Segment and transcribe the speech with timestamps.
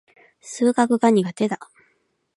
[0.41, 1.59] 数学が苦手だ。